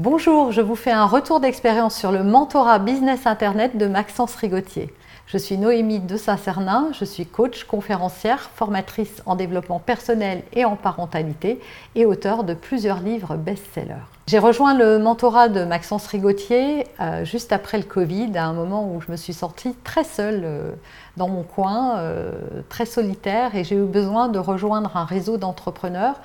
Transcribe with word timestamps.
Bonjour, 0.00 0.52
je 0.52 0.60
vous 0.60 0.76
fais 0.76 0.92
un 0.92 1.06
retour 1.06 1.40
d'expérience 1.40 1.96
sur 1.98 2.12
le 2.12 2.22
mentorat 2.22 2.78
business 2.78 3.26
internet 3.26 3.76
de 3.76 3.86
Maxence 3.86 4.36
Rigotier. 4.36 4.94
Je 5.26 5.38
suis 5.38 5.58
Noémie 5.58 5.98
de 5.98 6.16
Saint-Cernin, 6.16 6.90
je 6.92 7.04
suis 7.04 7.26
coach, 7.26 7.64
conférencière, 7.64 8.48
formatrice 8.54 9.24
en 9.26 9.34
développement 9.34 9.80
personnel 9.80 10.44
et 10.52 10.64
en 10.64 10.76
parentalité 10.76 11.58
et 11.96 12.06
auteur 12.06 12.44
de 12.44 12.54
plusieurs 12.54 13.00
livres 13.00 13.34
best-sellers. 13.34 14.17
J'ai 14.28 14.38
rejoint 14.38 14.74
le 14.74 14.98
mentorat 14.98 15.48
de 15.48 15.64
Maxence 15.64 16.06
Rigotier 16.06 16.86
euh, 17.00 17.24
juste 17.24 17.50
après 17.50 17.78
le 17.78 17.84
Covid, 17.84 18.36
à 18.36 18.44
un 18.44 18.52
moment 18.52 18.84
où 18.84 19.00
je 19.00 19.10
me 19.10 19.16
suis 19.16 19.32
sentie 19.32 19.74
très 19.84 20.04
seule 20.04 20.42
euh, 20.44 20.72
dans 21.16 21.28
mon 21.28 21.44
coin, 21.44 21.96
euh, 21.96 22.32
très 22.68 22.84
solitaire, 22.84 23.54
et 23.54 23.64
j'ai 23.64 23.76
eu 23.76 23.86
besoin 23.86 24.28
de 24.28 24.38
rejoindre 24.38 24.98
un 24.98 25.06
réseau 25.06 25.38
d'entrepreneurs 25.38 26.16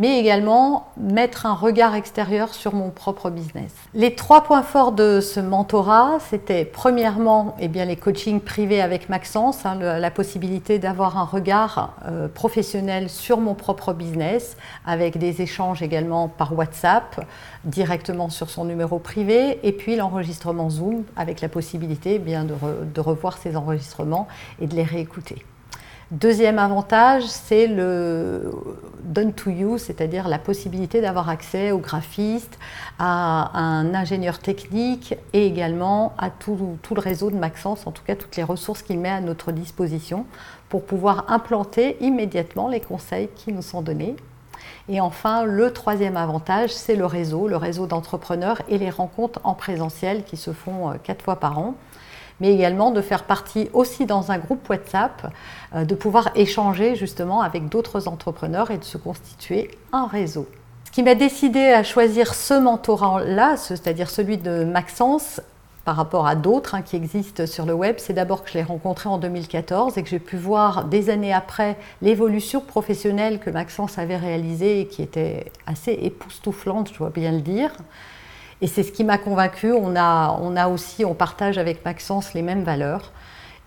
mais 0.00 0.20
également 0.20 0.92
mettre 0.96 1.44
un 1.44 1.54
regard 1.54 1.96
extérieur 1.96 2.54
sur 2.54 2.72
mon 2.72 2.90
propre 2.90 3.30
business. 3.30 3.74
Les 3.94 4.14
trois 4.14 4.44
points 4.44 4.62
forts 4.62 4.92
de 4.92 5.20
ce 5.20 5.40
mentorat, 5.40 6.18
c'était 6.30 6.64
premièrement 6.64 7.56
eh 7.58 7.66
bien, 7.66 7.84
les 7.84 7.96
coachings 7.96 8.40
privés 8.40 8.80
avec 8.80 9.08
Maxence, 9.08 9.66
hein, 9.66 9.74
la 9.74 10.10
possibilité 10.12 10.78
d'avoir 10.78 11.18
un 11.18 11.24
regard 11.24 11.96
professionnel 12.32 13.10
sur 13.10 13.40
mon 13.40 13.54
propre 13.54 13.92
business, 13.92 14.56
avec 14.86 15.18
des 15.18 15.42
échanges 15.42 15.82
également 15.82 16.28
par 16.28 16.56
WhatsApp, 16.56 17.20
directement 17.64 18.30
sur 18.30 18.50
son 18.50 18.64
numéro 18.64 18.98
privé, 18.98 19.58
et 19.62 19.72
puis 19.72 19.96
l'enregistrement 19.96 20.70
Zoom, 20.70 21.04
avec 21.16 21.40
la 21.40 21.48
possibilité 21.48 22.14
eh 22.14 22.18
bien, 22.18 22.44
de 22.44 23.00
revoir 23.00 23.38
ces 23.38 23.56
enregistrements 23.56 24.28
et 24.60 24.66
de 24.66 24.74
les 24.74 24.84
réécouter. 24.84 25.44
Deuxième 26.10 26.58
avantage, 26.58 27.24
c'est 27.24 27.66
le 27.66 28.50
done 29.02 29.34
to 29.34 29.50
you, 29.50 29.76
c'est-à-dire 29.76 30.26
la 30.26 30.38
possibilité 30.38 31.02
d'avoir 31.02 31.28
accès 31.28 31.70
au 31.70 31.76
graphiste, 31.76 32.58
à 32.98 33.58
un 33.58 33.94
ingénieur 33.94 34.38
technique 34.38 35.14
et 35.34 35.44
également 35.44 36.14
à 36.16 36.30
tout, 36.30 36.78
tout, 36.80 36.94
le 36.94 37.02
réseau 37.02 37.30
de 37.30 37.36
Maxence, 37.36 37.86
en 37.86 37.90
tout 37.90 38.02
cas 38.04 38.16
toutes 38.16 38.36
les 38.36 38.42
ressources 38.42 38.80
qu'il 38.80 38.98
met 38.98 39.10
à 39.10 39.20
notre 39.20 39.52
disposition 39.52 40.24
pour 40.70 40.82
pouvoir 40.82 41.26
implanter 41.28 41.98
immédiatement 42.00 42.68
les 42.68 42.80
conseils 42.80 43.28
qui 43.36 43.52
nous 43.52 43.60
sont 43.60 43.82
donnés. 43.82 44.16
Et 44.88 45.00
enfin, 45.00 45.44
le 45.44 45.72
troisième 45.72 46.16
avantage, 46.16 46.70
c'est 46.70 46.96
le 46.96 47.06
réseau, 47.06 47.48
le 47.48 47.56
réseau 47.56 47.86
d'entrepreneurs 47.86 48.62
et 48.68 48.78
les 48.78 48.90
rencontres 48.90 49.40
en 49.44 49.54
présentiel 49.54 50.24
qui 50.24 50.36
se 50.36 50.52
font 50.52 50.90
euh, 50.90 50.94
quatre 51.02 51.22
fois 51.22 51.36
par 51.36 51.58
an 51.58 51.74
mais 52.40 52.52
également 52.54 52.90
de 52.90 53.00
faire 53.00 53.24
partie 53.24 53.68
aussi 53.72 54.06
dans 54.06 54.30
un 54.30 54.38
groupe 54.38 54.68
WhatsApp, 54.68 55.32
euh, 55.74 55.84
de 55.84 55.94
pouvoir 55.94 56.30
échanger 56.34 56.94
justement 56.94 57.42
avec 57.42 57.68
d'autres 57.68 58.08
entrepreneurs 58.08 58.70
et 58.70 58.78
de 58.78 58.84
se 58.84 58.98
constituer 58.98 59.70
un 59.92 60.06
réseau. 60.06 60.46
Ce 60.84 60.90
qui 60.90 61.02
m'a 61.02 61.14
décidé 61.14 61.60
à 61.60 61.82
choisir 61.82 62.34
ce 62.34 62.54
mentorat-là, 62.54 63.56
c'est-à-dire 63.56 64.08
celui 64.08 64.38
de 64.38 64.64
Maxence, 64.64 65.40
par 65.88 65.96
rapport 65.96 66.26
à 66.26 66.34
d'autres 66.34 66.74
hein, 66.74 66.82
qui 66.82 66.96
existent 66.96 67.46
sur 67.46 67.64
le 67.64 67.72
web, 67.72 67.94
c'est 67.96 68.12
d'abord 68.12 68.44
que 68.44 68.50
je 68.50 68.58
l'ai 68.58 68.62
rencontré 68.62 69.08
en 69.08 69.16
2014 69.16 69.96
et 69.96 70.02
que 70.02 70.10
j'ai 70.10 70.18
pu 70.18 70.36
voir 70.36 70.84
des 70.84 71.08
années 71.08 71.32
après 71.32 71.78
l'évolution 72.02 72.60
professionnelle 72.60 73.38
que 73.38 73.48
Maxence 73.48 73.98
avait 73.98 74.18
réalisée 74.18 74.80
et 74.80 74.86
qui 74.86 75.00
était 75.00 75.50
assez 75.66 75.92
époustouflante, 75.92 76.92
je 76.92 76.98
dois 76.98 77.08
bien 77.08 77.32
le 77.32 77.40
dire. 77.40 77.70
Et 78.60 78.66
c'est 78.66 78.82
ce 78.82 78.92
qui 78.92 79.02
m'a 79.02 79.16
convaincue. 79.16 79.72
On 79.72 79.96
a, 79.96 80.38
on 80.42 80.56
a 80.56 80.68
aussi, 80.68 81.06
on 81.06 81.14
partage 81.14 81.56
avec 81.56 81.82
Maxence 81.86 82.34
les 82.34 82.42
mêmes 82.42 82.64
valeurs. 82.64 83.10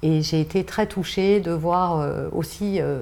Et 0.03 0.23
j'ai 0.23 0.41
été 0.41 0.63
très 0.63 0.87
touchée 0.87 1.39
de 1.39 1.51
voir 1.51 1.99
euh, 1.99 2.27
aussi 2.31 2.81
euh, 2.81 3.01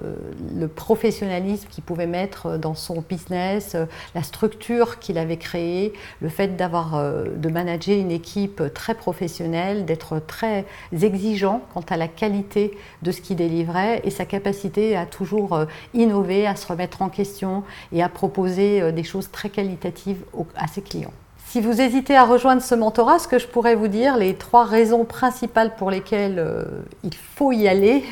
le 0.54 0.68
professionnalisme 0.68 1.70
qu'il 1.70 1.84
pouvait 1.84 2.08
mettre 2.08 2.58
dans 2.58 2.76
son 2.76 3.02
business, 3.08 3.76
euh, 3.76 3.86
la 4.16 4.24
structure 4.24 5.00
qu'il 5.00 5.18
avait 5.18 5.38
créée, 5.38 5.94
le 6.20 6.28
fait 6.28 6.58
d'avoir, 6.58 7.02
de 7.02 7.50
manager 7.50 7.98
une 7.98 8.12
équipe 8.12 8.62
très 8.74 8.96
professionnelle, 8.96 9.86
d'être 9.86 10.20
très 10.20 10.66
exigeant 11.02 11.62
quant 11.74 11.84
à 11.90 11.96
la 11.96 12.08
qualité 12.08 12.78
de 13.02 13.12
ce 13.12 13.22
qu'il 13.22 13.38
délivrait 13.38 14.02
et 14.04 14.10
sa 14.10 14.26
capacité 14.26 14.98
à 14.98 15.06
toujours 15.06 15.66
innover, 15.94 16.48
à 16.48 16.56
se 16.56 16.68
remettre 16.68 17.02
en 17.02 17.10
question 17.10 17.64
et 17.92 18.04
à 18.04 18.10
proposer 18.10 18.92
des 18.92 19.04
choses 19.04 19.32
très 19.32 19.50
qualitatives 19.50 20.24
à 20.56 20.68
ses 20.68 20.82
clients. 20.82 21.14
Si 21.50 21.62
vous 21.62 21.82
hésitez 21.82 22.16
à 22.16 22.26
rejoindre 22.26 22.62
ce 22.62 22.76
mentorat, 22.76 23.18
ce 23.18 23.28
que 23.28 23.40
je 23.40 23.48
pourrais 23.48 23.74
vous 23.74 23.88
dire, 23.88 24.18
les 24.18 24.36
trois 24.36 24.66
raisons 24.66 25.04
principales 25.04 25.76
pour 25.76 25.90
lesquelles 25.90 26.38
euh, 26.38 26.64
il 27.04 27.16
faut 27.16 27.52
y 27.52 27.68
aller, 27.68 28.04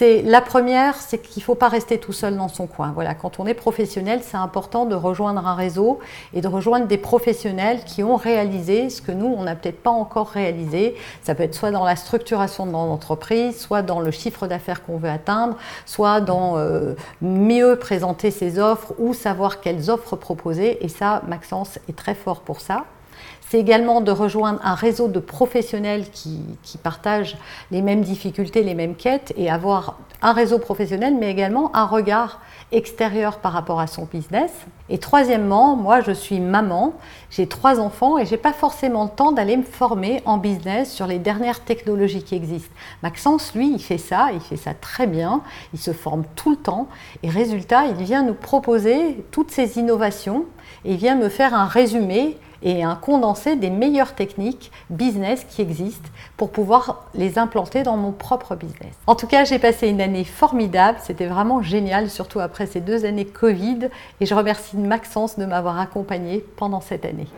la 0.00 0.40
première, 0.40 0.96
c'est 0.96 1.18
qu'il 1.18 1.40
ne 1.40 1.44
faut 1.44 1.54
pas 1.54 1.68
rester 1.68 1.98
tout 1.98 2.12
seul 2.12 2.36
dans 2.36 2.48
son 2.48 2.66
coin. 2.66 2.90
Voilà, 2.92 3.14
quand 3.14 3.38
on 3.38 3.46
est 3.46 3.54
professionnel, 3.54 4.20
c'est 4.22 4.36
important 4.36 4.84
de 4.84 4.94
rejoindre 4.94 5.46
un 5.46 5.54
réseau 5.54 6.00
et 6.34 6.40
de 6.40 6.48
rejoindre 6.48 6.86
des 6.86 6.98
professionnels 6.98 7.84
qui 7.84 8.02
ont 8.02 8.16
réalisé 8.16 8.90
ce 8.90 9.00
que 9.00 9.12
nous, 9.12 9.26
on 9.26 9.44
n'a 9.44 9.54
peut-être 9.54 9.82
pas 9.82 9.90
encore 9.90 10.28
réalisé. 10.28 10.96
Ça 11.22 11.34
peut 11.34 11.44
être 11.44 11.54
soit 11.54 11.70
dans 11.70 11.84
la 11.84 11.96
structuration 11.96 12.66
de 12.66 12.72
l'entreprise, 12.72 13.60
soit 13.60 13.82
dans 13.82 14.00
le 14.00 14.10
chiffre 14.10 14.46
d'affaires 14.46 14.82
qu'on 14.84 14.96
veut 14.96 15.10
atteindre, 15.10 15.56
soit 15.86 16.20
dans 16.20 16.56
euh, 16.56 16.94
mieux 17.20 17.76
présenter 17.76 18.30
ses 18.30 18.58
offres 18.58 18.94
ou 18.98 19.14
savoir 19.14 19.60
quelles 19.60 19.90
offres 19.90 20.16
proposer. 20.16 20.84
Et 20.84 20.88
ça, 20.88 21.22
Maxence 21.28 21.78
est 21.88 21.96
très 21.96 22.14
fort 22.14 22.40
pour 22.40 22.60
ça. 22.60 22.84
C'est 23.52 23.60
également 23.60 24.00
de 24.00 24.10
rejoindre 24.10 24.60
un 24.64 24.74
réseau 24.74 25.08
de 25.08 25.18
professionnels 25.18 26.06
qui, 26.10 26.40
partagent 26.82 27.36
les 27.70 27.82
mêmes 27.82 28.00
difficultés, 28.00 28.62
les 28.62 28.74
mêmes 28.74 28.94
quêtes 28.94 29.34
et 29.36 29.50
avoir 29.50 29.98
un 30.22 30.32
réseau 30.32 30.58
professionnel, 30.58 31.16
mais 31.20 31.30
également 31.30 31.70
un 31.76 31.84
regard 31.84 32.40
extérieur 32.72 33.40
par 33.40 33.52
rapport 33.52 33.78
à 33.78 33.86
son 33.86 34.04
business. 34.04 34.50
Et 34.88 34.96
troisièmement, 34.96 35.76
moi 35.76 36.00
je 36.00 36.12
suis 36.12 36.40
maman, 36.40 36.94
j'ai 37.28 37.46
trois 37.46 37.78
enfants 37.78 38.16
et 38.16 38.24
j'ai 38.24 38.38
pas 38.38 38.54
forcément 38.54 39.04
le 39.04 39.10
temps 39.10 39.32
d'aller 39.32 39.58
me 39.58 39.64
former 39.64 40.22
en 40.24 40.38
business 40.38 40.90
sur 40.90 41.06
les 41.06 41.18
dernières 41.18 41.60
technologies 41.60 42.22
qui 42.22 42.34
existent. 42.34 42.74
Maxence, 43.02 43.54
lui, 43.54 43.70
il 43.70 43.82
fait 43.82 43.98
ça, 43.98 44.28
il 44.32 44.40
fait 44.40 44.56
ça 44.56 44.72
très 44.72 45.06
bien, 45.06 45.42
il 45.74 45.78
se 45.78 45.92
forme 45.92 46.24
tout 46.36 46.52
le 46.52 46.56
temps 46.56 46.88
et 47.22 47.28
résultat, 47.28 47.84
il 47.84 48.02
vient 48.02 48.22
nous 48.22 48.32
proposer 48.32 49.22
toutes 49.30 49.50
ces 49.50 49.78
innovations 49.78 50.46
et 50.86 50.92
il 50.92 50.96
vient 50.96 51.16
me 51.16 51.28
faire 51.28 51.52
un 51.52 51.66
résumé 51.66 52.38
et 52.62 52.82
un 52.82 52.94
condensé 52.94 53.56
des 53.56 53.70
meilleures 53.70 54.14
techniques 54.14 54.70
business 54.90 55.44
qui 55.48 55.62
existent 55.62 56.08
pour 56.36 56.50
pouvoir 56.50 57.06
les 57.14 57.38
implanter 57.38 57.82
dans 57.82 57.96
mon 57.96 58.12
propre 58.12 58.54
business. 58.54 58.94
En 59.06 59.14
tout 59.14 59.26
cas, 59.26 59.44
j'ai 59.44 59.58
passé 59.58 59.88
une 59.88 60.00
année 60.00 60.24
formidable, 60.24 60.98
c'était 61.02 61.26
vraiment 61.26 61.62
génial, 61.62 62.10
surtout 62.10 62.40
après 62.40 62.66
ces 62.66 62.80
deux 62.80 63.04
années 63.04 63.26
Covid, 63.26 63.88
et 64.20 64.26
je 64.26 64.34
remercie 64.34 64.76
Maxence 64.76 65.38
de 65.38 65.44
m'avoir 65.44 65.78
accompagné 65.78 66.44
pendant 66.56 66.80
cette 66.80 67.04
année. 67.04 67.28